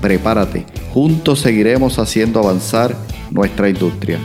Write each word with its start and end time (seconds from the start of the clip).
Prepárate, 0.00 0.64
juntos 0.94 1.40
seguiremos 1.40 1.98
haciendo 1.98 2.40
avanzar 2.40 2.96
nuestra 3.30 3.68
industria. 3.68 4.18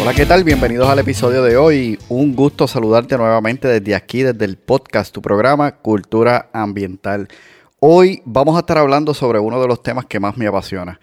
Hola, 0.00 0.14
¿qué 0.14 0.24
tal? 0.24 0.44
Bienvenidos 0.44 0.88
al 0.88 1.00
episodio 1.00 1.42
de 1.42 1.56
hoy. 1.56 1.98
Un 2.08 2.36
gusto 2.36 2.68
saludarte 2.68 3.16
nuevamente 3.16 3.66
desde 3.66 3.96
aquí, 3.96 4.22
desde 4.22 4.44
el 4.44 4.56
podcast, 4.56 5.12
tu 5.12 5.20
programa 5.20 5.72
Cultura 5.72 6.48
Ambiental. 6.52 7.26
Hoy 7.80 8.22
vamos 8.24 8.54
a 8.54 8.60
estar 8.60 8.78
hablando 8.78 9.12
sobre 9.12 9.40
uno 9.40 9.60
de 9.60 9.66
los 9.66 9.82
temas 9.82 10.06
que 10.06 10.20
más 10.20 10.36
me 10.36 10.46
apasiona. 10.46 11.00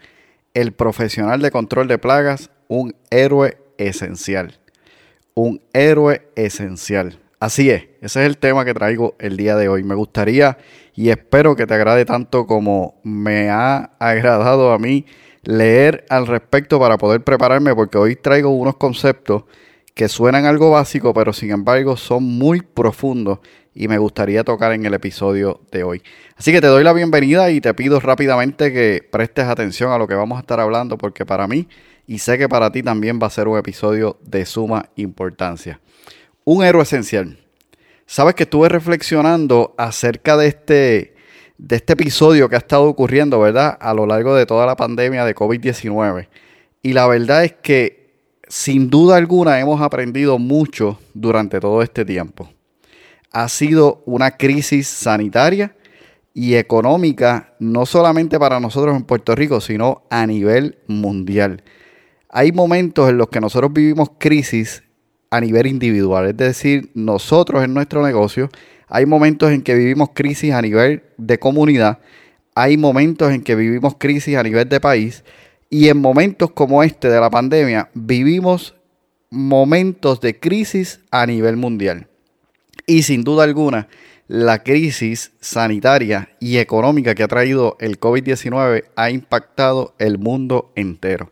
El 0.54 0.72
profesional 0.72 1.42
de 1.42 1.50
control 1.50 1.86
de 1.86 1.98
plagas, 1.98 2.50
un 2.68 2.94
héroe 3.10 3.58
esencial. 3.76 4.58
Un 5.34 5.60
héroe 5.74 6.28
esencial. 6.34 7.18
Así 7.42 7.70
es, 7.70 7.86
ese 8.00 8.20
es 8.20 8.26
el 8.28 8.38
tema 8.38 8.64
que 8.64 8.72
traigo 8.72 9.16
el 9.18 9.36
día 9.36 9.56
de 9.56 9.68
hoy. 9.68 9.82
Me 9.82 9.96
gustaría 9.96 10.58
y 10.94 11.08
espero 11.08 11.56
que 11.56 11.66
te 11.66 11.74
agrade 11.74 12.04
tanto 12.04 12.46
como 12.46 13.00
me 13.02 13.50
ha 13.50 13.96
agradado 13.98 14.70
a 14.70 14.78
mí 14.78 15.06
leer 15.42 16.04
al 16.08 16.28
respecto 16.28 16.78
para 16.78 16.98
poder 16.98 17.24
prepararme 17.24 17.74
porque 17.74 17.98
hoy 17.98 18.14
traigo 18.14 18.50
unos 18.50 18.76
conceptos 18.76 19.42
que 19.92 20.08
suenan 20.08 20.44
algo 20.44 20.70
básico 20.70 21.12
pero 21.12 21.32
sin 21.32 21.50
embargo 21.50 21.96
son 21.96 22.22
muy 22.22 22.60
profundos 22.60 23.40
y 23.74 23.88
me 23.88 23.98
gustaría 23.98 24.44
tocar 24.44 24.70
en 24.70 24.86
el 24.86 24.94
episodio 24.94 25.62
de 25.72 25.82
hoy. 25.82 26.02
Así 26.36 26.52
que 26.52 26.60
te 26.60 26.68
doy 26.68 26.84
la 26.84 26.92
bienvenida 26.92 27.50
y 27.50 27.60
te 27.60 27.74
pido 27.74 27.98
rápidamente 27.98 28.72
que 28.72 29.04
prestes 29.10 29.46
atención 29.46 29.90
a 29.90 29.98
lo 29.98 30.06
que 30.06 30.14
vamos 30.14 30.36
a 30.36 30.42
estar 30.42 30.60
hablando 30.60 30.96
porque 30.96 31.26
para 31.26 31.48
mí 31.48 31.66
y 32.06 32.20
sé 32.20 32.38
que 32.38 32.48
para 32.48 32.70
ti 32.70 32.84
también 32.84 33.18
va 33.20 33.26
a 33.26 33.30
ser 33.30 33.48
un 33.48 33.58
episodio 33.58 34.16
de 34.22 34.46
suma 34.46 34.90
importancia. 34.94 35.80
Un 36.44 36.64
héroe 36.64 36.82
esencial. 36.82 37.38
Sabes 38.06 38.34
que 38.34 38.42
estuve 38.42 38.68
reflexionando 38.68 39.74
acerca 39.78 40.36
de 40.36 40.48
este 40.48 41.12
de 41.56 41.76
este 41.76 41.92
episodio 41.92 42.48
que 42.48 42.56
ha 42.56 42.58
estado 42.58 42.84
ocurriendo, 42.84 43.38
¿verdad? 43.38 43.78
A 43.80 43.94
lo 43.94 44.04
largo 44.04 44.34
de 44.34 44.46
toda 44.46 44.66
la 44.66 44.74
pandemia 44.74 45.24
de 45.24 45.34
COVID-19. 45.34 46.28
Y 46.82 46.92
la 46.92 47.06
verdad 47.06 47.44
es 47.44 47.52
que 47.52 48.10
sin 48.48 48.90
duda 48.90 49.16
alguna 49.16 49.60
hemos 49.60 49.80
aprendido 49.80 50.40
mucho 50.40 50.98
durante 51.14 51.60
todo 51.60 51.80
este 51.80 52.04
tiempo. 52.04 52.50
Ha 53.30 53.48
sido 53.48 54.02
una 54.04 54.32
crisis 54.32 54.88
sanitaria 54.88 55.76
y 56.34 56.54
económica, 56.54 57.54
no 57.60 57.86
solamente 57.86 58.40
para 58.40 58.58
nosotros 58.58 58.96
en 58.96 59.04
Puerto 59.04 59.36
Rico, 59.36 59.60
sino 59.60 60.02
a 60.10 60.26
nivel 60.26 60.78
mundial. 60.88 61.62
Hay 62.28 62.50
momentos 62.50 63.08
en 63.08 63.18
los 63.18 63.28
que 63.28 63.40
nosotros 63.40 63.72
vivimos 63.72 64.10
crisis 64.18 64.82
a 65.32 65.40
nivel 65.40 65.66
individual, 65.66 66.28
es 66.28 66.36
decir, 66.36 66.90
nosotros 66.92 67.64
en 67.64 67.72
nuestro 67.72 68.04
negocio 68.04 68.50
hay 68.86 69.06
momentos 69.06 69.50
en 69.50 69.62
que 69.62 69.74
vivimos 69.74 70.10
crisis 70.12 70.52
a 70.52 70.60
nivel 70.60 71.04
de 71.16 71.38
comunidad, 71.38 72.00
hay 72.54 72.76
momentos 72.76 73.32
en 73.32 73.42
que 73.42 73.54
vivimos 73.54 73.94
crisis 73.96 74.36
a 74.36 74.42
nivel 74.42 74.68
de 74.68 74.78
país 74.78 75.24
y 75.70 75.88
en 75.88 75.96
momentos 75.96 76.50
como 76.52 76.82
este 76.82 77.08
de 77.08 77.18
la 77.18 77.30
pandemia 77.30 77.88
vivimos 77.94 78.74
momentos 79.30 80.20
de 80.20 80.38
crisis 80.38 81.00
a 81.10 81.24
nivel 81.24 81.56
mundial. 81.56 82.08
Y 82.86 83.04
sin 83.04 83.24
duda 83.24 83.44
alguna, 83.44 83.88
la 84.28 84.62
crisis 84.62 85.32
sanitaria 85.40 86.28
y 86.40 86.58
económica 86.58 87.14
que 87.14 87.22
ha 87.22 87.28
traído 87.28 87.78
el 87.80 87.98
COVID-19 87.98 88.84
ha 88.96 89.08
impactado 89.08 89.94
el 89.98 90.18
mundo 90.18 90.72
entero. 90.76 91.30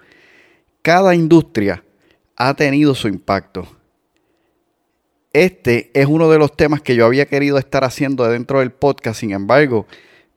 Cada 0.81 1.15
industria 1.15 1.85
ha 2.37 2.55
tenido 2.55 2.95
su 2.95 3.07
impacto 3.07 3.69
este 5.33 5.91
es 5.95 6.07
uno 6.07 6.29
de 6.29 6.39
los 6.39 6.57
temas 6.57 6.81
que 6.83 6.97
yo 6.97 7.07
había 7.07 7.27
querido 7.27 7.59
estar 7.59 7.85
haciendo 7.85 8.29
dentro 8.29 8.61
del 8.61 8.73
podcast, 8.73 9.21
sin 9.21 9.31
embargo, 9.31 9.87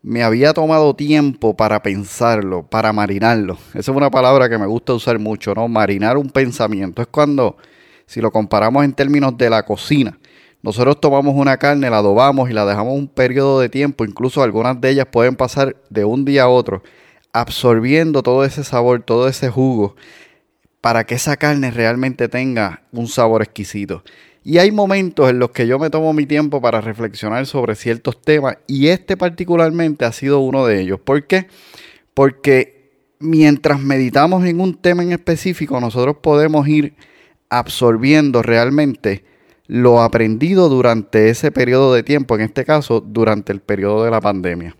me 0.03 0.21
había 0.21 0.53
tomado 0.53 0.95
tiempo 0.95 1.55
para 1.55 1.81
pensarlo, 1.81 2.63
para 2.63 2.91
marinarlo. 2.93 3.57
Esa 3.69 3.91
es 3.91 3.97
una 3.97 4.11
palabra 4.11 4.49
que 4.49 4.57
me 4.57 4.67
gusta 4.67 4.93
usar 4.93 5.17
mucho, 5.17 5.55
¿no? 5.55 5.67
Marinar 5.67 6.17
un 6.17 6.29
pensamiento. 6.29 7.01
Es 7.01 7.07
cuando, 7.07 7.57
si 8.05 8.21
lo 8.21 8.29
comparamos 8.29 8.83
en 8.83 8.93
términos 8.93 9.37
de 9.37 9.49
la 9.49 9.63
cocina, 9.63 10.19
nosotros 10.61 10.99
tomamos 10.99 11.35
una 11.35 11.57
carne, 11.57 11.89
la 11.89 11.97
adobamos 11.97 12.49
y 12.49 12.53
la 12.53 12.65
dejamos 12.65 12.93
un 12.97 13.07
periodo 13.07 13.59
de 13.59 13.69
tiempo, 13.69 14.05
incluso 14.05 14.43
algunas 14.43 14.79
de 14.79 14.91
ellas 14.91 15.07
pueden 15.11 15.35
pasar 15.35 15.75
de 15.89 16.05
un 16.05 16.23
día 16.25 16.43
a 16.43 16.49
otro, 16.49 16.83
absorbiendo 17.31 18.23
todo 18.23 18.45
ese 18.45 18.63
sabor, 18.63 19.01
todo 19.03 19.27
ese 19.27 19.49
jugo, 19.49 19.95
para 20.81 21.05
que 21.05 21.15
esa 21.15 21.37
carne 21.37 21.71
realmente 21.71 22.27
tenga 22.27 22.83
un 22.91 23.07
sabor 23.07 23.41
exquisito. 23.41 24.03
Y 24.43 24.57
hay 24.57 24.71
momentos 24.71 25.29
en 25.29 25.39
los 25.39 25.51
que 25.51 25.67
yo 25.67 25.79
me 25.79 25.89
tomo 25.89 26.11
mi 26.11 26.25
tiempo 26.25 26.61
para 26.61 26.81
reflexionar 26.81 27.45
sobre 27.45 27.75
ciertos 27.75 28.21
temas 28.21 28.57
y 28.67 28.87
este 28.87 29.15
particularmente 29.15 30.03
ha 30.03 30.11
sido 30.11 30.39
uno 30.39 30.65
de 30.65 30.81
ellos. 30.81 30.99
¿Por 30.99 31.25
qué? 31.27 31.47
Porque 32.13 32.91
mientras 33.19 33.79
meditamos 33.79 34.45
en 34.45 34.59
un 34.59 34.75
tema 34.75 35.03
en 35.03 35.13
específico, 35.13 35.79
nosotros 35.79 36.17
podemos 36.21 36.67
ir 36.67 36.93
absorbiendo 37.49 38.41
realmente 38.41 39.23
lo 39.67 40.01
aprendido 40.01 40.67
durante 40.67 41.29
ese 41.29 41.51
periodo 41.51 41.93
de 41.93 42.03
tiempo, 42.03 42.35
en 42.35 42.41
este 42.41 42.65
caso 42.65 42.99
durante 42.99 43.53
el 43.53 43.61
periodo 43.61 44.03
de 44.03 44.11
la 44.11 44.19
pandemia. 44.19 44.75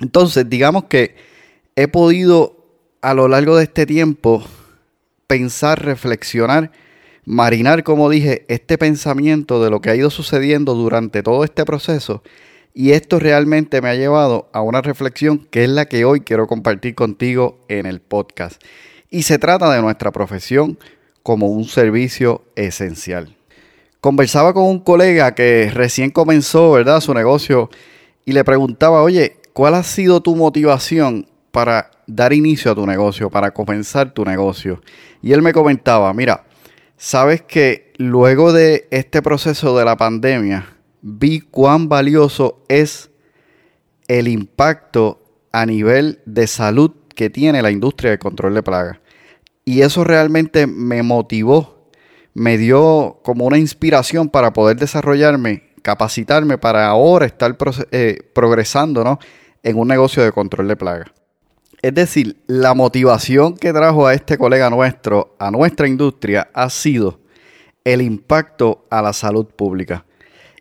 Entonces, 0.00 0.48
digamos 0.48 0.84
que 0.84 1.14
he 1.76 1.88
podido 1.88 2.56
a 3.02 3.14
lo 3.14 3.28
largo 3.28 3.56
de 3.56 3.64
este 3.64 3.84
tiempo 3.84 4.42
pensar, 5.26 5.84
reflexionar, 5.84 6.72
marinar, 7.28 7.84
como 7.84 8.08
dije, 8.08 8.46
este 8.48 8.78
pensamiento 8.78 9.62
de 9.62 9.68
lo 9.68 9.82
que 9.82 9.90
ha 9.90 9.94
ido 9.94 10.08
sucediendo 10.08 10.74
durante 10.74 11.22
todo 11.22 11.44
este 11.44 11.66
proceso. 11.66 12.22
Y 12.72 12.92
esto 12.92 13.18
realmente 13.18 13.82
me 13.82 13.90
ha 13.90 13.94
llevado 13.94 14.48
a 14.54 14.62
una 14.62 14.80
reflexión 14.80 15.46
que 15.50 15.64
es 15.64 15.68
la 15.68 15.84
que 15.84 16.06
hoy 16.06 16.20
quiero 16.20 16.46
compartir 16.46 16.94
contigo 16.94 17.58
en 17.68 17.84
el 17.84 18.00
podcast. 18.00 18.62
Y 19.10 19.24
se 19.24 19.38
trata 19.38 19.70
de 19.70 19.82
nuestra 19.82 20.10
profesión 20.10 20.78
como 21.22 21.48
un 21.48 21.66
servicio 21.66 22.44
esencial. 22.56 23.36
Conversaba 24.00 24.54
con 24.54 24.64
un 24.64 24.80
colega 24.80 25.34
que 25.34 25.70
recién 25.70 26.10
comenzó, 26.10 26.72
¿verdad?, 26.72 27.00
su 27.02 27.12
negocio 27.12 27.68
y 28.24 28.32
le 28.32 28.42
preguntaba, 28.42 29.02
oye, 29.02 29.36
¿cuál 29.52 29.74
ha 29.74 29.82
sido 29.82 30.22
tu 30.22 30.34
motivación 30.34 31.26
para 31.50 31.90
dar 32.06 32.32
inicio 32.32 32.72
a 32.72 32.74
tu 32.74 32.86
negocio, 32.86 33.28
para 33.28 33.50
comenzar 33.50 34.14
tu 34.14 34.24
negocio? 34.24 34.80
Y 35.20 35.32
él 35.32 35.42
me 35.42 35.52
comentaba, 35.52 36.14
mira, 36.14 36.44
Sabes 37.00 37.42
que 37.42 37.92
luego 37.96 38.52
de 38.52 38.88
este 38.90 39.22
proceso 39.22 39.78
de 39.78 39.84
la 39.84 39.96
pandemia, 39.96 40.66
vi 41.00 41.38
cuán 41.38 41.88
valioso 41.88 42.64
es 42.68 43.12
el 44.08 44.26
impacto 44.26 45.22
a 45.52 45.64
nivel 45.64 46.20
de 46.26 46.48
salud 46.48 46.90
que 47.14 47.30
tiene 47.30 47.62
la 47.62 47.70
industria 47.70 48.10
de 48.10 48.18
control 48.18 48.54
de 48.54 48.64
plagas. 48.64 48.98
Y 49.64 49.82
eso 49.82 50.02
realmente 50.02 50.66
me 50.66 51.04
motivó, 51.04 51.88
me 52.34 52.58
dio 52.58 53.20
como 53.22 53.46
una 53.46 53.58
inspiración 53.58 54.28
para 54.28 54.52
poder 54.52 54.76
desarrollarme, 54.76 55.70
capacitarme 55.82 56.58
para 56.58 56.88
ahora 56.88 57.26
estar 57.26 57.56
eh, 57.92 58.18
progresando 58.34 59.20
en 59.62 59.78
un 59.78 59.86
negocio 59.86 60.24
de 60.24 60.32
control 60.32 60.66
de 60.66 60.76
plagas. 60.76 61.10
Es 61.88 61.94
decir, 61.94 62.36
la 62.46 62.74
motivación 62.74 63.56
que 63.56 63.72
trajo 63.72 64.06
a 64.06 64.12
este 64.12 64.36
colega 64.36 64.68
nuestro, 64.68 65.34
a 65.38 65.50
nuestra 65.50 65.88
industria, 65.88 66.50
ha 66.52 66.68
sido 66.68 67.18
el 67.82 68.02
impacto 68.02 68.84
a 68.90 69.00
la 69.00 69.14
salud 69.14 69.46
pública. 69.46 70.04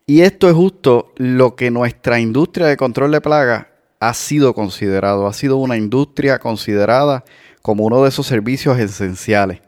Y 0.06 0.22
esto 0.22 0.48
es 0.48 0.56
justo 0.56 1.12
lo 1.18 1.58
que 1.58 1.70
nuestra 1.70 2.22
industria 2.22 2.68
de 2.68 2.78
control 2.78 3.12
de 3.12 3.20
plagas 3.20 3.66
ha 4.00 4.14
sido 4.14 4.54
considerado, 4.54 5.28
ha 5.28 5.34
sido 5.34 5.58
una 5.58 5.76
industria 5.76 6.40
considerada 6.40 7.26
como 7.62 7.84
uno 7.84 8.04
de 8.04 8.08
esos 8.08 8.26
servicios 8.26 8.80
esenciales. 8.80 9.60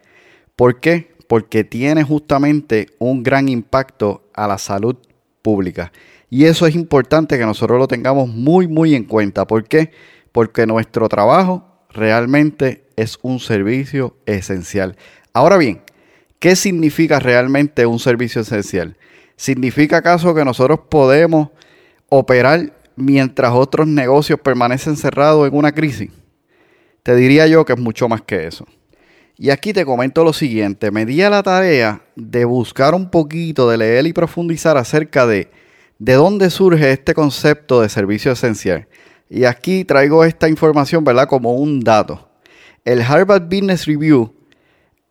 ¿Por 0.56 0.80
qué? 0.80 1.14
Porque 1.28 1.66
tiene 1.66 2.04
justamente 2.04 2.88
un 3.00 3.22
gran 3.22 3.50
impacto 3.50 4.30
a 4.34 4.48
la 4.48 4.60
salud 4.60 4.96
pública. 5.42 5.92
Y 6.30 6.46
eso 6.46 6.66
es 6.68 6.76
importante 6.76 7.38
que 7.38 7.46
nosotros 7.46 7.80
lo 7.80 7.90
tengamos 7.90 8.30
muy, 8.30 8.70
muy 8.70 8.96
en 8.96 9.04
cuenta. 9.04 9.46
¿Por 9.46 9.66
qué? 9.66 9.92
Porque 10.39 10.65
nuestro 10.65 11.09
trabajo 11.09 11.65
realmente 11.89 12.86
es 12.95 13.19
un 13.24 13.41
servicio 13.41 14.15
esencial. 14.25 14.95
Ahora 15.33 15.57
bien, 15.57 15.81
¿qué 16.39 16.56
significa 16.56 17.19
realmente 17.19 17.86
un 17.86 18.00
servicio 18.00 18.39
esencial? 18.39 18.95
¿Significa 19.36 19.97
acaso 19.97 20.33
que 20.33 20.45
nosotros 20.45 20.80
podemos 20.88 21.50
operar 22.07 22.71
mientras 22.95 23.51
otros 23.51 23.86
negocios 23.86 24.39
permanecen 24.39 24.95
cerrados 24.95 25.45
en 25.45 25.57
una 25.57 25.74
crisis? 25.74 26.09
Te 27.03 27.18
diría 27.18 27.45
yo 27.47 27.65
que 27.65 27.74
es 27.74 27.80
mucho 27.80 28.07
más 28.07 28.21
que 28.21 28.47
eso. 28.47 28.65
Y 29.36 29.50
aquí 29.50 29.74
te 29.74 29.83
comento 29.83 30.24
lo 30.24 30.31
siguiente, 30.31 30.89
me 30.89 31.06
di 31.06 31.21
a 31.21 31.30
la 31.30 31.44
tarea 31.44 32.01
de 32.15 32.45
buscar 32.45 32.95
un 32.95 33.09
poquito, 33.12 33.69
de 33.69 33.77
leer 33.77 34.07
y 34.07 34.13
profundizar 34.13 34.77
acerca 34.77 35.27
de 35.27 35.51
de 35.97 36.13
dónde 36.13 36.50
surge 36.50 36.94
este 36.94 37.13
concepto 37.13 37.81
de 37.81 37.89
servicio 37.89 38.31
esencial. 38.31 38.88
Y 39.30 39.46
aquí 39.46 39.86
traigo 39.86 40.24
esta 40.26 40.50
información, 40.50 41.04
¿verdad? 41.04 41.28
Como 41.28 41.54
un 41.54 41.80
dato. 41.81 42.30
El 42.84 43.02
Harvard 43.02 43.44
Business 43.44 43.86
Review 43.86 44.34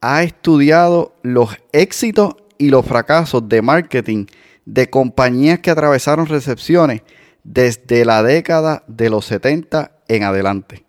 ha 0.01 0.23
estudiado 0.23 1.15
los 1.23 1.57
éxitos 1.73 2.35
y 2.59 2.71
los 2.71 2.85
fracasos 2.85 3.49
de 3.49 3.63
marketing 3.63 4.27
de 4.65 4.91
compañías 4.91 5.61
que 5.61 5.71
atravesaron 5.71 6.27
recepciones 6.27 7.03
desde 7.45 8.05
la 8.05 8.23
década 8.23 8.83
de 8.89 9.09
los 9.09 9.25
70 9.27 9.93
en 10.09 10.25
adelante. 10.25 10.85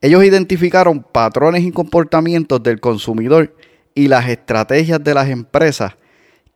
Ellos 0.00 0.24
identificaron 0.24 1.04
patrones 1.04 1.62
y 1.62 1.70
comportamientos 1.70 2.60
del 2.62 2.80
consumidor 2.80 3.56
y 3.94 4.08
las 4.08 4.28
estrategias 4.28 5.02
de 5.02 5.14
las 5.14 5.28
empresas 5.28 5.94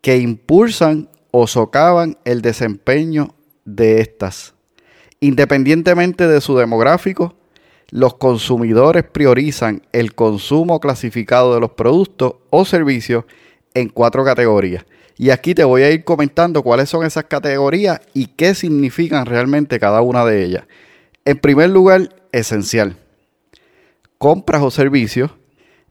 que 0.00 0.18
impulsan 0.18 1.08
o 1.30 1.46
socavan 1.46 2.18
el 2.24 2.42
desempeño 2.42 3.34
de 3.64 4.00
estas. 4.00 4.55
Independientemente 5.20 6.26
de 6.26 6.40
su 6.40 6.56
demográfico, 6.56 7.34
los 7.90 8.14
consumidores 8.14 9.04
priorizan 9.04 9.82
el 9.92 10.14
consumo 10.14 10.80
clasificado 10.80 11.54
de 11.54 11.60
los 11.60 11.70
productos 11.70 12.34
o 12.50 12.64
servicios 12.64 13.24
en 13.74 13.88
cuatro 13.88 14.24
categorías. 14.24 14.84
Y 15.18 15.30
aquí 15.30 15.54
te 15.54 15.64
voy 15.64 15.82
a 15.82 15.90
ir 15.90 16.04
comentando 16.04 16.62
cuáles 16.62 16.90
son 16.90 17.06
esas 17.06 17.24
categorías 17.24 18.00
y 18.12 18.26
qué 18.26 18.54
significan 18.54 19.24
realmente 19.24 19.78
cada 19.78 20.02
una 20.02 20.24
de 20.24 20.44
ellas. 20.44 20.64
En 21.24 21.38
primer 21.38 21.70
lugar, 21.70 22.14
esencial. 22.32 22.96
Compras 24.18 24.62
o 24.62 24.70
servicios 24.70 25.30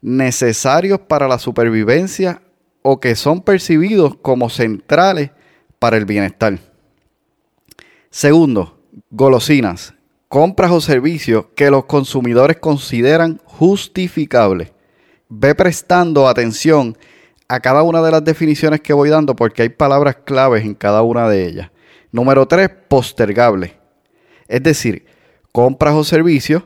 necesarios 0.00 1.00
para 1.00 1.26
la 1.26 1.38
supervivencia 1.38 2.42
o 2.82 3.00
que 3.00 3.16
son 3.16 3.42
percibidos 3.42 4.16
como 4.16 4.50
centrales 4.50 5.30
para 5.80 5.96
el 5.96 6.04
bienestar. 6.04 6.58
Segundo, 8.10 8.75
golosinas, 9.16 9.94
compras 10.28 10.70
o 10.70 10.80
servicios 10.82 11.46
que 11.56 11.70
los 11.70 11.86
consumidores 11.86 12.58
consideran 12.58 13.40
justificables. 13.46 14.72
Ve 15.30 15.54
prestando 15.54 16.28
atención 16.28 16.98
a 17.48 17.60
cada 17.60 17.82
una 17.82 18.02
de 18.02 18.10
las 18.10 18.22
definiciones 18.22 18.82
que 18.82 18.92
voy 18.92 19.08
dando 19.08 19.34
porque 19.34 19.62
hay 19.62 19.70
palabras 19.70 20.16
claves 20.26 20.66
en 20.66 20.74
cada 20.74 21.00
una 21.00 21.30
de 21.30 21.46
ellas. 21.46 21.70
Número 22.12 22.46
tres, 22.46 22.68
postergable. 22.88 23.78
Es 24.48 24.62
decir, 24.62 25.06
compras 25.50 25.94
o 25.94 26.04
servicios 26.04 26.64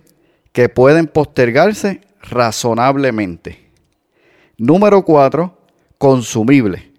que 0.50 0.68
pueden 0.68 1.06
postergarse 1.06 2.00
razonablemente. 2.20 3.70
Número 4.58 5.04
cuatro, 5.04 5.56
consumible. 5.98 6.90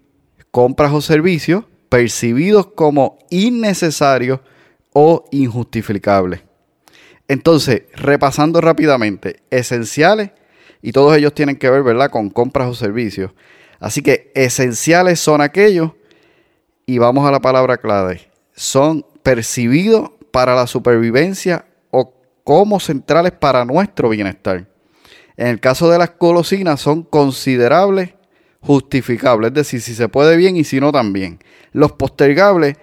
Compras 0.50 0.92
o 0.94 1.02
servicios 1.02 1.64
percibidos 1.90 2.68
como 2.68 3.18
innecesarios 3.28 4.40
o 4.92 5.24
injustificables. 5.30 6.42
Entonces, 7.28 7.82
repasando 7.94 8.60
rápidamente, 8.60 9.42
esenciales, 9.50 10.30
y 10.82 10.92
todos 10.92 11.16
ellos 11.16 11.34
tienen 11.34 11.56
que 11.56 11.70
ver, 11.70 11.82
¿verdad?, 11.82 12.10
con 12.10 12.28
compras 12.28 12.68
o 12.68 12.74
servicios. 12.74 13.30
Así 13.78 14.02
que 14.02 14.32
esenciales 14.34 15.20
son 15.20 15.40
aquellos, 15.40 15.92
y 16.86 16.98
vamos 16.98 17.26
a 17.26 17.30
la 17.30 17.40
palabra 17.40 17.78
clave, 17.78 18.28
son 18.54 19.06
percibidos 19.22 20.10
para 20.30 20.54
la 20.54 20.66
supervivencia 20.66 21.64
o 21.90 22.12
como 22.44 22.80
centrales 22.80 23.32
para 23.32 23.64
nuestro 23.64 24.08
bienestar. 24.08 24.66
En 25.36 25.46
el 25.46 25.60
caso 25.60 25.88
de 25.90 25.98
las 25.98 26.12
golosinas 26.18 26.80
son 26.80 27.02
considerables, 27.02 28.14
justificables, 28.60 29.48
es 29.48 29.54
decir, 29.54 29.80
si 29.80 29.94
se 29.94 30.08
puede 30.08 30.36
bien 30.36 30.56
y 30.56 30.64
si 30.64 30.80
no 30.80 30.92
también. 30.92 31.38
Los 31.72 31.92
postergables 31.92 32.76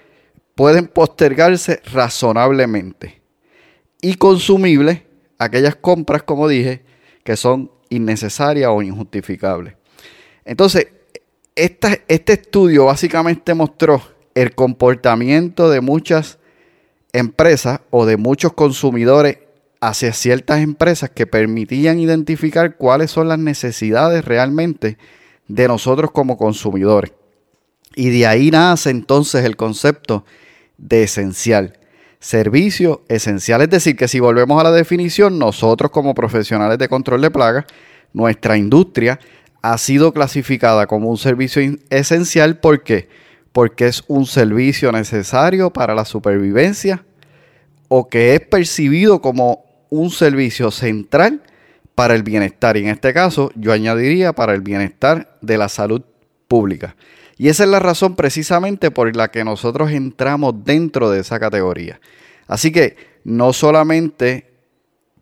pueden 0.59 0.87
postergarse 0.87 1.81
razonablemente. 1.93 3.21
Y 4.01 4.15
consumibles, 4.15 5.03
aquellas 5.37 5.77
compras, 5.77 6.23
como 6.23 6.49
dije, 6.49 6.83
que 7.23 7.37
son 7.37 7.71
innecesarias 7.87 8.69
o 8.69 8.81
injustificables. 8.81 9.75
Entonces, 10.43 10.87
este 11.55 12.33
estudio 12.33 12.87
básicamente 12.87 13.53
mostró 13.53 14.01
el 14.35 14.53
comportamiento 14.53 15.69
de 15.69 15.79
muchas 15.79 16.39
empresas 17.13 17.79
o 17.89 18.05
de 18.05 18.17
muchos 18.17 18.51
consumidores 18.51 19.37
hacia 19.79 20.11
ciertas 20.11 20.59
empresas 20.59 21.09
que 21.09 21.25
permitían 21.25 22.01
identificar 22.01 22.75
cuáles 22.75 23.11
son 23.11 23.29
las 23.29 23.39
necesidades 23.39 24.25
realmente 24.25 24.97
de 25.47 25.69
nosotros 25.69 26.11
como 26.11 26.37
consumidores. 26.37 27.13
Y 27.95 28.09
de 28.09 28.27
ahí 28.27 28.51
nace 28.51 28.89
entonces 28.89 29.45
el 29.45 29.55
concepto 29.55 30.25
de 30.79 31.03
esencial. 31.03 31.77
Servicio 32.19 33.03
esencial, 33.07 33.61
es 33.61 33.69
decir, 33.69 33.95
que 33.95 34.07
si 34.07 34.19
volvemos 34.19 34.59
a 34.59 34.63
la 34.63 34.71
definición, 34.71 35.39
nosotros 35.39 35.91
como 35.91 36.13
profesionales 36.13 36.77
de 36.77 36.89
control 36.89 37.21
de 37.21 37.31
plagas, 37.31 37.65
nuestra 38.11 38.57
industria 38.57 39.19
ha 39.61 39.77
sido 39.77 40.13
clasificada 40.13 40.87
como 40.87 41.09
un 41.09 41.17
servicio 41.17 41.61
esencial. 41.89 42.59
¿Por 42.59 42.83
qué? 42.83 43.07
Porque 43.51 43.87
es 43.87 44.03
un 44.07 44.25
servicio 44.25 44.91
necesario 44.91 45.71
para 45.71 45.95
la 45.95 46.05
supervivencia 46.05 47.05
o 47.87 48.07
que 48.07 48.35
es 48.35 48.41
percibido 48.41 49.21
como 49.21 49.65
un 49.89 50.09
servicio 50.11 50.71
central 50.71 51.41
para 51.95 52.15
el 52.15 52.23
bienestar. 52.23 52.77
Y 52.77 52.81
en 52.81 52.89
este 52.89 53.13
caso 53.13 53.51
yo 53.55 53.73
añadiría 53.73 54.33
para 54.33 54.53
el 54.53 54.61
bienestar 54.61 55.37
de 55.41 55.57
la 55.57 55.69
salud 55.69 56.03
pública. 56.47 56.95
Y 57.39 57.47
esa 57.47 57.63
es 57.63 57.69
la 57.69 57.79
razón 57.79 58.17
precisamente 58.17 58.91
por 58.91 59.15
la 59.15 59.31
que 59.31 59.45
nosotros 59.45 59.91
entramos 59.91 60.53
dentro 60.65 61.09
de 61.09 61.21
esa 61.21 61.39
categoría. 61.39 62.01
Así 62.47 62.69
que 62.71 62.97
no 63.23 63.53
solamente 63.53 64.51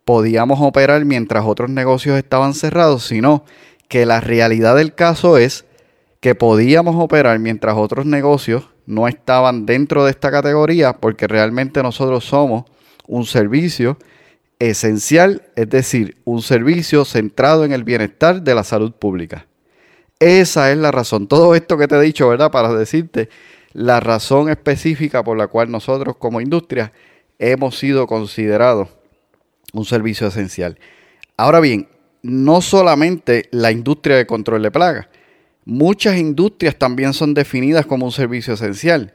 podíamos 0.03 0.59
operar 0.61 1.05
mientras 1.05 1.45
otros 1.45 1.69
negocios 1.69 2.17
estaban 2.17 2.55
cerrados, 2.55 3.03
sino 3.03 3.45
que 3.87 4.07
la 4.07 4.19
realidad 4.19 4.75
del 4.75 4.95
caso 4.95 5.37
es 5.37 5.65
que 6.19 6.33
podíamos 6.33 6.95
operar 6.95 7.37
mientras 7.37 7.77
otros 7.77 8.07
negocios 8.07 8.67
no 8.87 9.07
estaban 9.07 9.67
dentro 9.67 10.03
de 10.03 10.11
esta 10.11 10.31
categoría 10.31 10.93
porque 10.93 11.27
realmente 11.27 11.83
nosotros 11.83 12.25
somos 12.25 12.65
un 13.05 13.25
servicio 13.25 13.99
esencial, 14.57 15.43
es 15.55 15.69
decir, 15.69 16.17
un 16.25 16.41
servicio 16.41 17.05
centrado 17.05 17.63
en 17.63 17.73
el 17.73 17.83
bienestar 17.83 18.41
de 18.41 18.55
la 18.55 18.63
salud 18.63 18.93
pública. 18.93 19.46
Esa 20.19 20.71
es 20.71 20.77
la 20.77 20.91
razón. 20.91 21.27
Todo 21.27 21.53
esto 21.53 21.77
que 21.77 21.87
te 21.87 21.95
he 21.95 22.01
dicho, 22.01 22.29
¿verdad? 22.29 22.51
Para 22.51 22.73
decirte 22.73 23.29
la 23.73 23.99
razón 23.99 24.49
específica 24.49 25.23
por 25.23 25.37
la 25.37 25.47
cual 25.47 25.69
nosotros 25.69 26.15
como 26.17 26.41
industria 26.41 26.91
hemos 27.37 27.77
sido 27.77 28.07
considerados 28.07 28.89
un 29.73 29.85
servicio 29.85 30.27
esencial. 30.27 30.79
Ahora 31.35 31.59
bien, 31.59 31.87
no 32.23 32.61
solamente 32.61 33.47
la 33.51 33.71
industria 33.71 34.15
de 34.15 34.25
control 34.25 34.63
de 34.63 34.71
plagas, 34.71 35.07
muchas 35.65 36.17
industrias 36.17 36.75
también 36.77 37.13
son 37.13 37.33
definidas 37.35 37.85
como 37.85 38.05
un 38.05 38.11
servicio 38.11 38.55
esencial, 38.55 39.13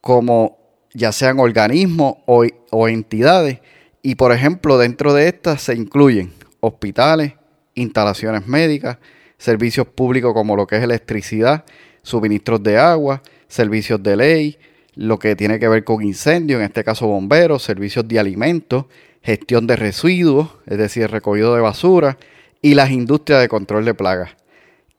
como 0.00 0.58
ya 0.92 1.12
sean 1.12 1.38
organismos 1.38 2.16
o, 2.26 2.44
o 2.70 2.88
entidades, 2.88 3.60
y 4.02 4.16
por 4.16 4.32
ejemplo 4.32 4.78
dentro 4.78 5.14
de 5.14 5.28
estas 5.28 5.62
se 5.62 5.74
incluyen 5.74 6.32
hospitales, 6.60 7.34
instalaciones 7.74 8.46
médicas, 8.48 8.98
servicios 9.42 9.88
públicos 9.88 10.32
como 10.32 10.54
lo 10.54 10.68
que 10.68 10.76
es 10.76 10.84
electricidad, 10.84 11.64
suministros 12.02 12.62
de 12.62 12.78
agua, 12.78 13.22
servicios 13.48 14.00
de 14.00 14.16
ley, 14.16 14.58
lo 14.94 15.18
que 15.18 15.34
tiene 15.34 15.58
que 15.58 15.66
ver 15.66 15.82
con 15.82 16.00
incendios, 16.00 16.60
en 16.60 16.66
este 16.66 16.84
caso 16.84 17.08
bomberos, 17.08 17.64
servicios 17.64 18.06
de 18.06 18.20
alimentos, 18.20 18.84
gestión 19.20 19.66
de 19.66 19.74
residuos, 19.74 20.48
es 20.66 20.78
decir, 20.78 21.10
recogido 21.10 21.56
de 21.56 21.60
basura, 21.60 22.18
y 22.60 22.74
las 22.74 22.92
industrias 22.92 23.40
de 23.40 23.48
control 23.48 23.84
de 23.84 23.94
plagas. 23.94 24.30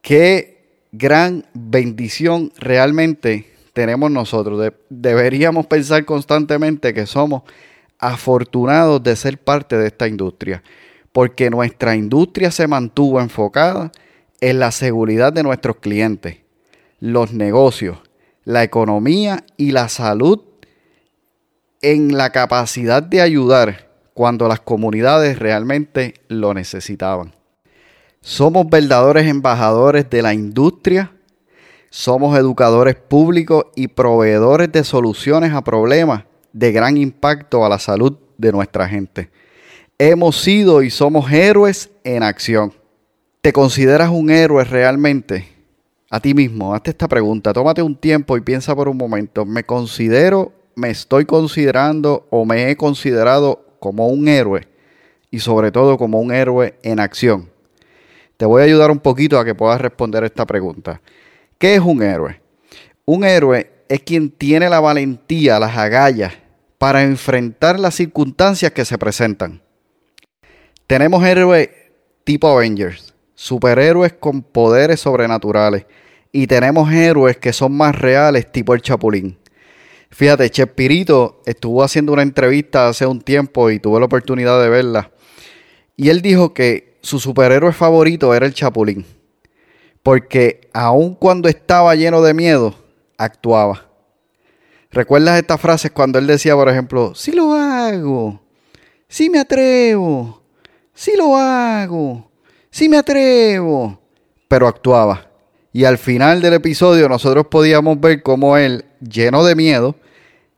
Qué 0.01 0.57
gran 0.91 1.45
bendición 1.53 2.51
realmente 2.57 3.47
tenemos 3.71 4.11
nosotros. 4.11 4.73
deberíamos 4.89 5.67
pensar 5.67 6.03
constantemente 6.03 6.93
que 6.93 7.05
somos 7.05 7.43
afortunados 7.97 9.01
de 9.01 9.15
ser 9.15 9.37
parte 9.37 9.77
de 9.77 9.87
esta 9.87 10.05
industria, 10.05 10.61
porque 11.13 11.49
nuestra 11.49 11.95
industria 11.95 12.51
se 12.51 12.67
mantuvo 12.67 13.21
enfocada 13.21 13.89
en 14.43 14.59
la 14.59 14.71
seguridad 14.71 15.31
de 15.31 15.41
nuestros 15.41 15.77
clientes, 15.77 16.39
los 16.99 17.31
negocios, 17.31 17.99
la 18.43 18.61
economía 18.61 19.45
y 19.55 19.71
la 19.71 19.87
salud 19.87 20.41
en 21.81 22.17
la 22.17 22.31
capacidad 22.31 23.01
de 23.01 23.21
ayudar 23.21 23.89
cuando 24.13 24.49
las 24.49 24.59
comunidades 24.59 25.39
realmente 25.39 26.15
lo 26.27 26.53
necesitaban. 26.53 27.33
Somos 28.19 28.69
verdaderos 28.69 29.23
embajadores 29.23 30.09
de 30.09 30.21
la 30.21 30.33
industria, 30.33 31.13
somos 31.89 32.37
educadores 32.37 32.95
públicos 32.95 33.67
y 33.77 33.87
proveedores 33.87 34.69
de 34.73 34.83
soluciones 34.83 35.53
a 35.53 35.63
problemas 35.63 36.25
de 36.51 36.73
gran 36.73 36.97
impacto 36.97 37.65
a 37.65 37.69
la 37.69 37.79
salud 37.79 38.17
de 38.37 38.51
nuestra 38.51 38.89
gente. 38.89 39.29
Hemos 39.97 40.35
sido 40.41 40.83
y 40.83 40.89
somos 40.89 41.31
héroes 41.31 41.89
en 42.03 42.23
acción. 42.23 42.82
¿Te 43.43 43.51
consideras 43.51 44.09
un 44.09 44.29
héroe 44.29 44.63
realmente? 44.63 45.49
A 46.09 46.21
ti 46.21 46.33
mismo, 46.33 46.73
hazte 46.73 46.91
esta 46.91 47.09
pregunta, 47.09 47.51
tómate 47.51 47.81
un 47.81 47.93
tiempo 47.93 48.37
y 48.37 48.41
piensa 48.41 48.73
por 48.73 48.87
un 48.87 48.95
momento, 48.95 49.43
¿me 49.45 49.65
considero, 49.65 50.53
me 50.75 50.89
estoy 50.89 51.25
considerando 51.25 52.25
o 52.29 52.45
me 52.45 52.71
he 52.71 52.77
considerado 52.77 53.65
como 53.81 54.07
un 54.07 54.29
héroe? 54.29 54.69
Y 55.29 55.39
sobre 55.39 55.73
todo 55.73 55.97
como 55.97 56.21
un 56.21 56.31
héroe 56.31 56.75
en 56.83 57.01
acción. 57.01 57.49
Te 58.37 58.45
voy 58.45 58.61
a 58.61 58.65
ayudar 58.65 58.91
un 58.91 58.99
poquito 58.99 59.37
a 59.37 59.43
que 59.43 59.53
puedas 59.53 59.81
responder 59.81 60.23
esta 60.23 60.45
pregunta. 60.45 61.01
¿Qué 61.57 61.75
es 61.75 61.81
un 61.81 62.01
héroe? 62.01 62.39
Un 63.03 63.25
héroe 63.25 63.69
es 63.89 63.99
quien 64.03 64.31
tiene 64.31 64.69
la 64.69 64.79
valentía, 64.79 65.59
las 65.59 65.75
agallas 65.75 66.31
para 66.77 67.03
enfrentar 67.03 67.77
las 67.77 67.95
circunstancias 67.95 68.71
que 68.71 68.85
se 68.85 68.97
presentan. 68.97 69.61
Tenemos 70.87 71.21
héroes 71.25 71.67
tipo 72.23 72.47
Avengers, 72.47 73.12
superhéroes 73.43 74.13
con 74.13 74.41
poderes 74.41 75.01
sobrenaturales 75.01 75.85
y 76.31 76.47
tenemos 76.47 76.89
héroes 76.93 77.35
que 77.35 77.51
son 77.51 77.75
más 77.75 77.93
reales, 77.93 78.49
tipo 78.49 78.73
el 78.73 78.81
Chapulín. 78.81 79.37
Fíjate, 80.11 80.49
Chespirito 80.49 81.41
estuvo 81.45 81.83
haciendo 81.83 82.13
una 82.13 82.21
entrevista 82.21 82.87
hace 82.87 83.05
un 83.05 83.19
tiempo 83.19 83.69
y 83.69 83.79
tuve 83.79 83.99
la 83.99 84.05
oportunidad 84.05 84.61
de 84.61 84.69
verla. 84.69 85.11
Y 85.97 86.07
él 86.07 86.21
dijo 86.21 86.53
que 86.53 86.97
su 87.01 87.19
superhéroe 87.19 87.73
favorito 87.73 88.33
era 88.33 88.45
el 88.45 88.53
Chapulín. 88.53 89.05
Porque 90.03 90.69
aun 90.71 91.13
cuando 91.13 91.49
estaba 91.49 91.95
lleno 91.95 92.21
de 92.21 92.33
miedo, 92.33 92.73
actuaba. 93.17 93.89
¿Recuerdas 94.89 95.37
estas 95.37 95.59
frases 95.59 95.91
cuando 95.91 96.17
él 96.17 96.27
decía, 96.27 96.55
por 96.55 96.69
ejemplo, 96.69 97.13
sí 97.13 97.33
lo 97.33 97.51
hago, 97.51 98.39
sí 99.09 99.29
me 99.29 99.39
atrevo, 99.39 100.41
sí 100.93 101.11
lo 101.17 101.35
hago, 101.35 102.31
sí 102.73 102.89
me 102.89 102.97
atrevo, 102.97 103.99
pero 104.47 104.67
actuaba? 104.67 105.29
Y 105.71 105.85
al 105.85 105.97
final 105.97 106.41
del 106.41 106.55
episodio 106.55 107.07
nosotros 107.07 107.47
podíamos 107.47 107.99
ver 107.99 108.23
cómo 108.23 108.57
él, 108.57 108.85
lleno 108.99 109.43
de 109.43 109.55
miedo, 109.55 109.95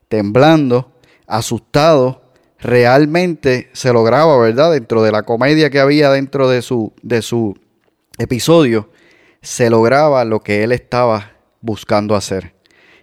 temblando, 0.08 0.94
asustado, 1.28 2.24
realmente 2.60 3.70
se 3.74 3.92
lograba, 3.92 4.38
¿verdad? 4.38 4.72
Dentro 4.72 5.04
de 5.04 5.12
la 5.12 5.24
comedia 5.24 5.70
que 5.70 5.80
había 5.80 6.10
dentro 6.10 6.50
de 6.50 6.62
su, 6.62 6.94
de 7.02 7.22
su 7.22 7.58
episodio, 8.18 8.90
se 9.42 9.70
lograba 9.70 10.24
lo 10.24 10.40
que 10.40 10.64
él 10.64 10.72
estaba 10.72 11.34
buscando 11.60 12.16
hacer. 12.16 12.56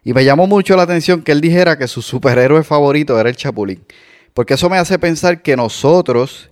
Y 0.03 0.15
me 0.15 0.25
llamó 0.25 0.47
mucho 0.47 0.75
la 0.75 0.83
atención 0.83 1.23
que 1.23 1.33
él 1.33 1.41
dijera 1.43 1.77
que 1.77 1.87
su 1.87 2.01
superhéroe 2.01 2.65
favorito 2.65 3.21
era 3.21 3.29
el 3.29 3.37
Chapulín. 3.37 3.85
Porque 4.33 4.55
eso 4.55 4.71
me 4.71 4.79
hace 4.79 4.99
pensar 4.99 5.43
que 5.43 5.55
nosotros 5.55 6.51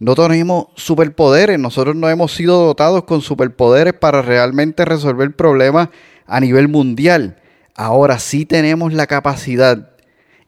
no 0.00 0.14
tenemos 0.14 0.68
superpoderes, 0.76 1.58
nosotros 1.58 1.94
no 1.94 2.08
hemos 2.08 2.34
sido 2.34 2.64
dotados 2.64 3.04
con 3.04 3.20
superpoderes 3.20 3.92
para 3.92 4.22
realmente 4.22 4.86
resolver 4.86 5.36
problemas 5.36 5.90
a 6.26 6.40
nivel 6.40 6.68
mundial. 6.68 7.36
Ahora 7.76 8.18
sí 8.18 8.46
tenemos 8.46 8.94
la 8.94 9.06
capacidad 9.06 9.90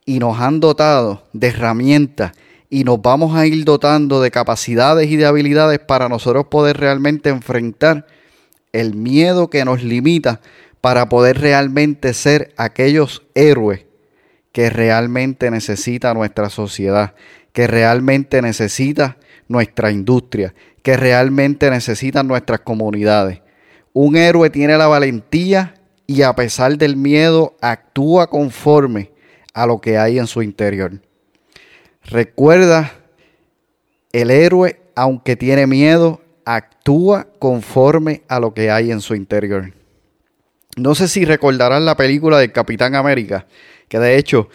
y 0.07 0.21
nos 0.21 0.41
han 0.41 0.59
dotado 0.59 1.25
de 1.35 1.49
herramientas 1.49 2.33
y 2.71 2.85
nos 2.85 3.03
vamos 3.03 3.37
a 3.37 3.47
ir 3.47 3.63
dotando 3.67 4.23
de 4.23 4.31
capacidades 4.31 5.11
y 5.11 5.17
de 5.17 5.27
habilidades 5.27 5.81
para 5.81 6.09
nosotros 6.09 6.47
poder 6.47 6.79
realmente 6.79 7.29
enfrentar 7.29 8.07
el 8.73 8.95
miedo 8.95 9.51
que 9.51 9.67
nos 9.67 9.83
limita 9.83 10.41
para 10.81 11.11
poder 11.11 11.39
realmente 11.39 12.15
ser 12.15 12.55
aquellos 12.57 13.23
héroes 13.35 13.85
que 14.51 14.71
realmente 14.71 15.51
necesita 15.51 16.15
nuestra 16.15 16.49
sociedad, 16.49 17.15
que 17.53 17.67
realmente 17.67 18.41
necesita 18.41 19.19
nuestra 19.53 19.93
industria, 19.93 20.55
que 20.83 20.97
realmente 20.97 21.71
necesitan 21.71 22.27
nuestras 22.27 22.61
comunidades. 22.61 23.41
Un 23.93 24.17
héroe 24.17 24.51
tiene 24.51 24.77
la 24.77 24.89
valentía 24.89 25.75
y 26.07 26.23
a 26.23 26.35
pesar 26.35 26.77
del 26.77 26.97
miedo 26.97 27.57
actúa 27.61 28.29
conforme 28.29 29.13
a 29.55 29.67
lo 29.67 29.81
que 29.81 29.99
hay 29.99 30.19
en 30.19 30.27
su 30.27 30.43
interior. 30.43 31.01
Recuerda, 32.05 32.93
el 34.13 34.31
héroe, 34.31 34.81
aunque 34.95 35.37
tiene 35.37 35.67
miedo, 35.67 36.21
actúa 36.45 37.29
conforme 37.39 38.23
a 38.29 38.41
lo 38.41 38.53
que 38.55 38.71
hay 38.71 38.91
en 38.91 39.01
su 39.01 39.15
interior. 39.15 39.73
No 40.77 40.95
sé 40.95 41.07
si 41.07 41.25
recordarán 41.25 41.85
la 41.85 41.97
película 41.97 42.39
del 42.39 42.53
Capitán 42.53 42.95
América, 42.95 43.47
que 43.89 43.99
de 43.99 44.17
hecho 44.17 44.49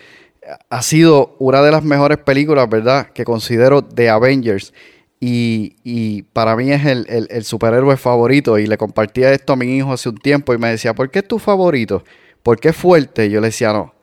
ha 0.69 0.81
sido 0.81 1.35
una 1.39 1.61
de 1.61 1.71
las 1.71 1.83
mejores 1.83 2.17
películas, 2.19 2.69
¿verdad?, 2.69 3.07
que 3.11 3.25
considero 3.25 3.81
de 3.81 4.09
Avengers. 4.09 4.73
Y, 5.19 6.23
para 6.33 6.55
mí 6.55 6.71
es 6.71 6.85
el, 6.85 7.43
superhéroe 7.43 7.97
favorito. 7.97 8.57
Y 8.59 8.67
le 8.67 8.77
compartía 8.77 9.31
esto 9.33 9.53
a 9.53 9.55
mi 9.55 9.77
hijo 9.77 9.93
hace 9.93 10.09
un 10.09 10.17
tiempo 10.17 10.53
y 10.53 10.57
me 10.57 10.69
decía, 10.69 10.93
¿por 10.93 11.09
qué 11.09 11.19
es 11.19 11.27
tu 11.27 11.39
favorito? 11.39 12.03
¿Por 12.43 12.59
qué 12.59 12.69
es 12.69 12.75
fuerte? 12.75 13.25
Y 13.25 13.31
yo 13.31 13.41
le 13.41 13.47
decía, 13.47 13.73
no. 13.73 13.93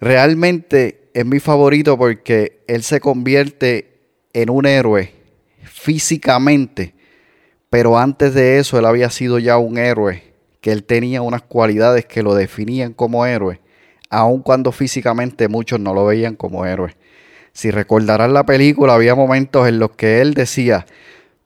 Realmente 0.00 1.10
es 1.14 1.26
mi 1.26 1.40
favorito 1.40 1.96
porque 1.96 2.64
él 2.66 2.82
se 2.82 3.00
convierte 3.00 4.00
en 4.32 4.50
un 4.50 4.66
héroe 4.66 5.12
físicamente. 5.62 6.94
Pero 7.70 7.98
antes 7.98 8.34
de 8.34 8.58
eso 8.58 8.78
él 8.78 8.86
había 8.86 9.10
sido 9.10 9.38
ya 9.38 9.58
un 9.58 9.78
héroe, 9.78 10.22
que 10.60 10.72
él 10.72 10.84
tenía 10.84 11.22
unas 11.22 11.42
cualidades 11.42 12.06
que 12.06 12.22
lo 12.22 12.34
definían 12.34 12.92
como 12.92 13.26
héroe 13.26 13.60
aun 14.10 14.42
cuando 14.42 14.72
físicamente 14.72 15.48
muchos 15.48 15.80
no 15.80 15.94
lo 15.94 16.06
veían 16.06 16.36
como 16.36 16.66
héroe. 16.66 16.96
Si 17.52 17.70
recordarán 17.70 18.34
la 18.34 18.44
película, 18.44 18.94
había 18.94 19.14
momentos 19.14 19.68
en 19.68 19.78
los 19.78 19.92
que 19.92 20.20
él 20.20 20.34
decía, 20.34 20.86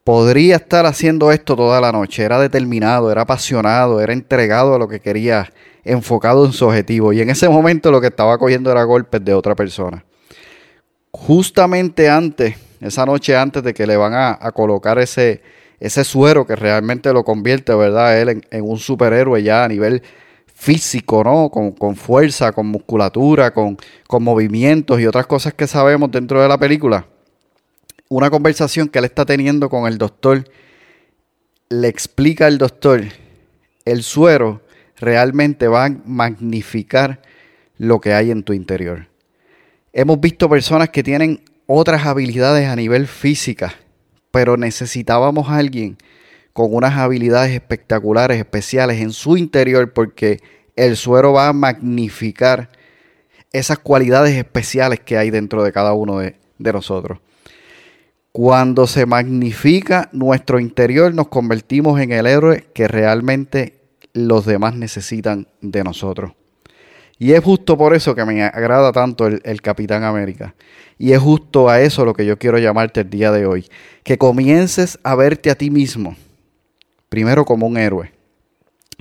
podría 0.04 0.56
estar 0.56 0.86
haciendo 0.86 1.32
esto 1.32 1.54
toda 1.54 1.82
la 1.82 1.92
noche, 1.92 2.22
era 2.22 2.40
determinado, 2.40 3.12
era 3.12 3.22
apasionado, 3.22 4.00
era 4.00 4.14
entregado 4.14 4.74
a 4.74 4.78
lo 4.78 4.88
que 4.88 5.00
quería, 5.00 5.52
enfocado 5.84 6.46
en 6.46 6.52
su 6.52 6.66
objetivo. 6.66 7.12
Y 7.12 7.20
en 7.20 7.28
ese 7.28 7.46
momento 7.48 7.90
lo 7.90 8.00
que 8.00 8.06
estaba 8.06 8.38
cogiendo 8.38 8.72
era 8.72 8.84
golpes 8.84 9.22
de 9.22 9.34
otra 9.34 9.54
persona. 9.54 10.02
Justamente 11.10 12.08
antes, 12.08 12.56
esa 12.80 13.04
noche 13.04 13.36
antes 13.36 13.62
de 13.62 13.74
que 13.74 13.86
le 13.86 13.98
van 13.98 14.14
a, 14.14 14.38
colocar 14.52 14.98
ese, 14.98 15.42
ese 15.78 16.04
suero 16.04 16.46
que 16.46 16.56
realmente 16.56 17.12
lo 17.12 17.22
convierte, 17.22 17.74
¿verdad? 17.74 18.18
Él 18.18 18.28
en, 18.30 18.46
en 18.50 18.64
un 18.64 18.78
superhéroe 18.78 19.42
ya 19.42 19.64
a 19.64 19.68
nivel 19.68 20.02
físico, 20.58 21.22
¿no? 21.22 21.50
Con, 21.50 21.94
fuerza, 21.94 22.50
con 22.50 22.66
musculatura, 22.66 23.54
con, 23.54 23.78
con, 24.08 24.24
movimientos 24.24 25.00
y 25.00 25.06
otras 25.06 25.28
cosas 25.28 25.54
que 25.54 25.68
sabemos 25.68 26.10
dentro 26.10 26.42
de 26.42 26.48
la 26.48 26.58
película. 26.58 27.06
Una 28.08 28.28
conversación 28.28 28.88
que 28.88 28.98
él 28.98 29.04
está 29.04 29.24
teniendo 29.24 29.70
con 29.70 29.86
el 29.86 29.98
doctor, 29.98 30.50
le 31.68 31.86
explica 31.86 32.46
al 32.46 32.58
doctor, 32.58 33.04
el 33.84 34.02
suero 34.02 34.60
realmente 34.96 35.68
va 35.68 35.84
a 35.84 35.96
magnificar 36.04 37.22
lo 37.76 38.00
que 38.00 38.12
hay 38.12 38.32
en 38.32 38.42
tu 38.42 38.52
interior. 38.52 39.06
Hemos 39.92 40.20
visto 40.20 40.48
personas 40.48 40.88
que 40.88 41.04
tienen 41.04 41.40
otras 41.66 42.04
habilidades 42.04 42.66
a 42.66 42.74
nivel 42.74 43.06
física, 43.06 43.74
pero 44.32 44.56
necesitábamos 44.56 45.48
a 45.48 45.56
alguien 45.58 45.98
con 46.58 46.74
unas 46.74 46.98
habilidades 46.98 47.52
espectaculares, 47.52 48.36
especiales 48.36 49.00
en 49.00 49.12
su 49.12 49.36
interior, 49.36 49.92
porque 49.92 50.40
el 50.74 50.96
suero 50.96 51.32
va 51.32 51.46
a 51.46 51.52
magnificar 51.52 52.70
esas 53.52 53.78
cualidades 53.78 54.36
especiales 54.36 54.98
que 54.98 55.16
hay 55.16 55.30
dentro 55.30 55.62
de 55.62 55.70
cada 55.70 55.92
uno 55.92 56.18
de, 56.18 56.34
nosotros. 56.58 57.20
Cuando 58.32 58.88
se 58.88 59.06
magnifica 59.06 60.08
nuestro 60.10 60.58
interior, 60.58 61.14
nos 61.14 61.28
convertimos 61.28 62.00
en 62.00 62.10
el 62.10 62.26
héroe 62.26 62.66
que 62.74 62.88
realmente 62.88 63.78
los 64.12 64.44
demás 64.44 64.74
necesitan 64.74 65.46
de 65.60 65.84
nosotros. 65.84 66.32
Y 67.20 67.34
es 67.34 67.44
justo 67.44 67.78
por 67.78 67.94
eso 67.94 68.16
que 68.16 68.24
me 68.24 68.42
agrada 68.42 68.90
tanto 68.90 69.28
el, 69.28 69.40
el, 69.44 69.62
Capitán 69.62 70.02
América. 70.02 70.56
Y 70.98 71.12
es 71.12 71.20
justo 71.20 71.68
a 71.68 71.80
eso 71.80 72.04
lo 72.04 72.14
que 72.14 72.26
yo 72.26 72.36
quiero 72.36 72.58
llamarte 72.58 73.02
el 73.02 73.10
día 73.10 73.30
de 73.30 73.46
hoy. 73.46 73.68
Que 74.02 74.18
comiences 74.18 74.98
a 75.04 75.14
verte 75.14 75.50
a 75.50 75.54
ti 75.54 75.70
mismo 75.70 76.16
Primero, 77.08 77.44
como 77.44 77.66
un 77.66 77.76
héroe. 77.76 78.12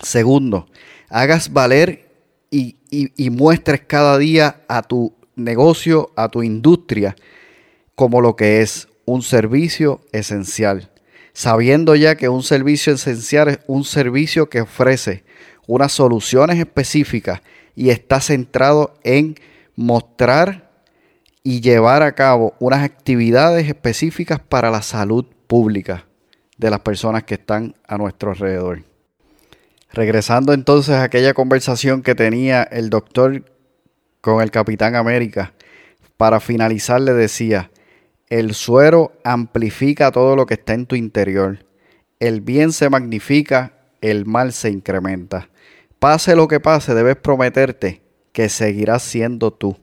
Segundo, 0.02 0.68
hagas 1.10 1.52
valer 1.52 2.08
y, 2.50 2.76
muestres 3.32 3.82
cada 3.82 4.18
día 4.18 4.62
a 4.68 4.82
tu 4.82 5.14
negocio, 5.36 6.12
a 6.16 6.30
tu 6.30 6.44
industria, 6.44 7.16
como 7.96 8.22
lo 8.22 8.36
que 8.36 8.62
es 8.62 8.88
un 9.06 9.22
servicio 9.22 10.02
esencial. 10.12 10.92
Sabiendo 11.34 11.96
ya 11.96 12.16
que 12.16 12.30
un 12.30 12.44
servicio 12.44 12.94
esencial 12.94 13.50
es 13.50 13.60
un 13.68 13.84
servicio 13.84 14.50
que 14.50 14.62
ofrece 14.62 15.24
unas 15.68 15.92
soluciones 15.92 16.58
específicas 16.58 17.42
y 17.76 17.90
está 17.90 18.22
centrado 18.22 18.94
en 19.04 19.36
mostrar 19.76 20.72
y 21.44 21.62
llevar 21.62 22.02
a 22.02 22.16
cabo 22.16 22.56
unas 22.60 22.84
actividades 22.84 23.68
específicas 23.68 24.40
para 24.40 24.72
la 24.72 24.82
salud 24.82 25.26
pública 25.48 26.07
de 26.58 26.70
las 26.70 26.80
personas 26.80 27.24
que 27.24 27.36
están 27.36 27.76
a 27.88 27.98
nuestro 27.98 28.32
alrededor. 28.32 28.84
Regresando 29.92 30.54
entonces 30.54 30.96
a 30.96 31.04
aquella 31.04 31.34
conversación 31.34 32.02
que 32.02 32.16
tenía 32.16 32.64
el 32.64 32.90
doctor 32.90 33.44
con 34.22 34.42
el 34.42 34.52
Capitán 34.52 34.96
América. 34.96 35.54
Para 36.18 36.40
finalizar 36.40 37.00
le 37.00 37.14
decía, 37.14 37.72
el 38.30 38.54
suero 38.54 39.14
amplifica 39.24 40.12
todo 40.12 40.36
lo 40.36 40.46
que 40.46 40.56
está 40.56 40.74
en 40.74 40.86
tu 40.86 40.96
interior. 40.96 41.66
El 42.20 42.42
bien 42.42 42.74
se 42.74 42.90
magnifica, 42.90 43.74
el 44.02 44.26
mal 44.26 44.52
se 44.52 44.70
incrementa. 44.70 45.50
Pase 46.00 46.36
lo 46.36 46.48
que 46.48 46.60
pase, 46.60 46.94
debes 46.94 47.16
prometerte 47.16 48.02
que 48.34 48.50
seguirás 48.50 49.04
siendo 49.04 49.52
tú. 49.52 49.78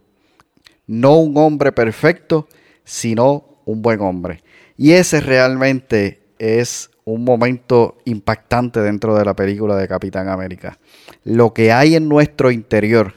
No 0.87 1.17
un 1.17 1.37
hombre 1.39 1.73
perfecto, 1.73 2.49
sino 2.85 3.61
un 3.65 3.81
buen 3.81 4.01
hombre. 4.01 4.43
Y 4.77 4.93
ese 4.93 5.21
realmente 5.21 6.24
es 6.39 6.91
un 7.05 7.25
momento 7.25 7.99
impactante 8.05 8.81
dentro 8.81 9.15
de 9.15 9.25
la 9.25 9.35
película 9.35 9.77
de 9.77 9.89
Capitán 9.89 10.29
América. 10.29 10.79
Lo 11.23 11.53
que 11.53 11.73
hay 11.73 11.95
en 11.95 12.09
nuestro 12.09 12.51
interior, 12.51 13.15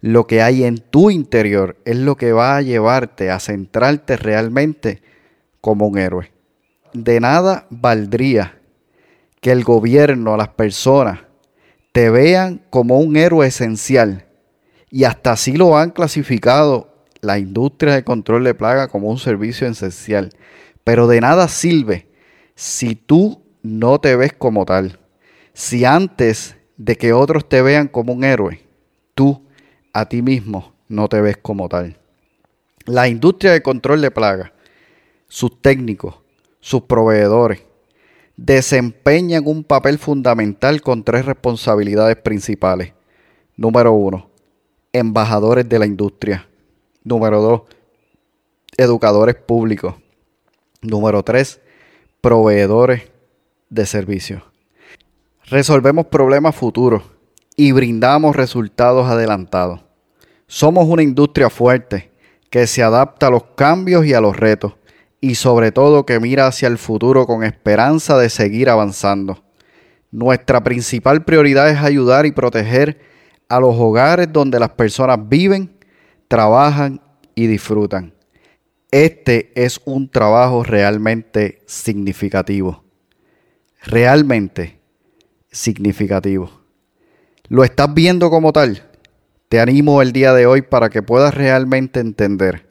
lo 0.00 0.26
que 0.26 0.42
hay 0.42 0.64
en 0.64 0.78
tu 0.78 1.10
interior, 1.10 1.76
es 1.84 1.96
lo 1.96 2.16
que 2.16 2.32
va 2.32 2.56
a 2.56 2.62
llevarte 2.62 3.30
a 3.30 3.40
centrarte 3.40 4.16
realmente 4.16 5.02
como 5.60 5.86
un 5.86 5.98
héroe. 5.98 6.32
De 6.92 7.20
nada 7.20 7.66
valdría 7.70 8.58
que 9.40 9.52
el 9.52 9.64
gobierno, 9.64 10.36
las 10.36 10.48
personas, 10.48 11.20
te 11.92 12.10
vean 12.10 12.62
como 12.70 12.98
un 12.98 13.16
héroe 13.16 13.46
esencial. 13.46 14.26
Y 14.90 15.04
hasta 15.04 15.32
así 15.32 15.56
lo 15.56 15.76
han 15.76 15.90
clasificado 15.90 16.94
la 17.20 17.38
industria 17.38 17.94
de 17.94 18.04
control 18.04 18.44
de 18.44 18.54
plaga 18.54 18.88
como 18.88 19.10
un 19.10 19.18
servicio 19.18 19.66
esencial. 19.66 20.30
Pero 20.84 21.06
de 21.06 21.20
nada 21.20 21.48
sirve 21.48 22.06
si 22.56 22.96
tú 22.96 23.42
no 23.62 24.00
te 24.00 24.16
ves 24.16 24.32
como 24.32 24.64
tal. 24.64 24.98
Si 25.52 25.84
antes 25.84 26.56
de 26.76 26.96
que 26.96 27.12
otros 27.12 27.48
te 27.48 27.62
vean 27.62 27.86
como 27.86 28.12
un 28.12 28.24
héroe, 28.24 28.60
tú 29.14 29.46
a 29.92 30.08
ti 30.08 30.22
mismo 30.22 30.72
no 30.88 31.08
te 31.08 31.20
ves 31.20 31.36
como 31.36 31.68
tal. 31.68 31.96
La 32.86 33.08
industria 33.08 33.52
de 33.52 33.62
control 33.62 34.00
de 34.00 34.10
plaga, 34.10 34.52
sus 35.28 35.60
técnicos, 35.60 36.16
sus 36.60 36.82
proveedores, 36.82 37.62
desempeñan 38.36 39.46
un 39.46 39.64
papel 39.64 39.98
fundamental 39.98 40.80
con 40.80 41.04
tres 41.04 41.24
responsabilidades 41.24 42.16
principales. 42.16 42.92
Número 43.56 43.92
uno, 43.92 44.30
embajadores 44.92 45.68
de 45.68 45.78
la 45.78 45.86
industria. 45.86 46.48
Número 47.02 47.40
dos, 47.40 47.62
educadores 48.76 49.34
públicos. 49.34 49.94
Número 50.82 51.22
tres, 51.22 51.60
proveedores 52.26 53.02
de 53.70 53.86
servicios. 53.86 54.42
Resolvemos 55.44 56.06
problemas 56.06 56.56
futuros 56.56 57.04
y 57.54 57.70
brindamos 57.70 58.34
resultados 58.34 59.06
adelantados. 59.06 59.84
Somos 60.48 60.88
una 60.88 61.04
industria 61.04 61.50
fuerte 61.50 62.10
que 62.50 62.66
se 62.66 62.82
adapta 62.82 63.28
a 63.28 63.30
los 63.30 63.44
cambios 63.54 64.06
y 64.06 64.12
a 64.12 64.20
los 64.20 64.36
retos 64.36 64.74
y 65.20 65.36
sobre 65.36 65.70
todo 65.70 66.04
que 66.04 66.18
mira 66.18 66.48
hacia 66.48 66.66
el 66.66 66.78
futuro 66.78 67.28
con 67.28 67.44
esperanza 67.44 68.18
de 68.18 68.28
seguir 68.28 68.70
avanzando. 68.70 69.44
Nuestra 70.10 70.64
principal 70.64 71.24
prioridad 71.24 71.70
es 71.70 71.78
ayudar 71.78 72.26
y 72.26 72.32
proteger 72.32 73.02
a 73.48 73.60
los 73.60 73.76
hogares 73.76 74.32
donde 74.32 74.58
las 74.58 74.70
personas 74.70 75.28
viven, 75.28 75.78
trabajan 76.26 77.00
y 77.36 77.46
disfrutan. 77.46 78.15
Este 78.92 79.50
es 79.56 79.80
un 79.84 80.08
trabajo 80.08 80.62
realmente 80.62 81.62
significativo. 81.66 82.84
Realmente 83.82 84.78
significativo. 85.50 86.50
¿Lo 87.48 87.64
estás 87.64 87.92
viendo 87.94 88.30
como 88.30 88.52
tal? 88.52 88.88
Te 89.48 89.58
animo 89.58 90.02
el 90.02 90.12
día 90.12 90.32
de 90.34 90.46
hoy 90.46 90.62
para 90.62 90.88
que 90.88 91.02
puedas 91.02 91.34
realmente 91.34 91.98
entender. 91.98 92.68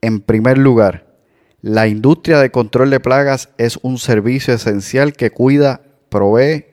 En 0.00 0.20
primer 0.20 0.58
lugar, 0.58 1.12
la 1.60 1.88
industria 1.88 2.38
de 2.38 2.52
control 2.52 2.90
de 2.90 3.00
plagas 3.00 3.48
es 3.58 3.80
un 3.82 3.98
servicio 3.98 4.54
esencial 4.54 5.12
que 5.12 5.30
cuida, 5.30 5.82
provee 6.08 6.66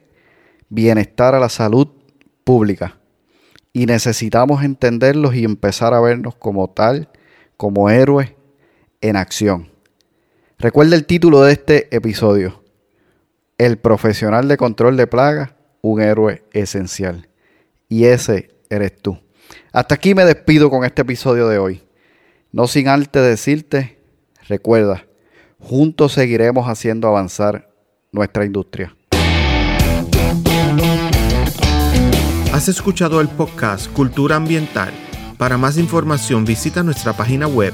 bienestar 0.69 1.33
a 1.33 1.39
la 1.39 1.49
salud 1.49 1.87
pública. 2.43 2.99
Y 3.73 3.87
necesitamos 3.87 4.63
entenderlos 4.63 5.33
y 5.33 5.43
empezar 5.43 5.95
a 5.95 6.01
vernos 6.01 6.35
como 6.35 6.69
tal, 6.69 7.09
como 7.57 7.89
héroes 7.89 8.33
en 9.01 9.15
acción. 9.15 9.69
Recuerda 10.57 10.95
el 10.95 11.05
título 11.05 11.41
de 11.41 11.53
este 11.53 11.95
episodio. 11.95 12.63
El 13.57 13.77
profesional 13.77 14.47
de 14.47 14.57
control 14.57 14.97
de 14.97 15.07
plagas, 15.07 15.51
un 15.81 16.01
héroe 16.01 16.43
esencial. 16.53 17.27
Y 17.87 18.05
ese 18.05 18.51
eres 18.69 19.01
tú. 19.01 19.19
Hasta 19.71 19.95
aquí 19.95 20.15
me 20.15 20.25
despido 20.25 20.69
con 20.69 20.85
este 20.85 21.01
episodio 21.01 21.47
de 21.47 21.57
hoy. 21.57 21.83
No 22.51 22.67
sin 22.67 22.87
antes 22.87 23.21
decirte 23.21 23.99
Recuerda, 24.49 25.05
juntos 25.59 26.13
seguiremos 26.13 26.67
haciendo 26.67 27.07
avanzar 27.07 27.69
nuestra 28.11 28.45
industria. 28.45 28.95
Has 32.51 32.67
escuchado 32.67 33.21
el 33.21 33.29
podcast 33.29 33.93
Cultura 33.93 34.37
Ambiental. 34.37 34.91
Para 35.37 35.59
más 35.59 35.77
información 35.77 36.45
visita 36.45 36.81
nuestra 36.81 37.13
página 37.13 37.47
web 37.47 37.73